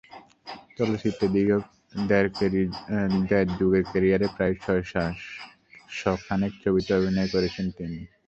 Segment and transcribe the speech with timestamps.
[0.77, 1.51] চলচ্চিত্রে দীর্ঘ
[2.03, 2.29] দেড়
[3.57, 4.55] যুগের ক্যারিয়ারে প্রায়
[5.91, 7.99] শ-খানেক ছবিতে অভিনয় করেছেন তিনি।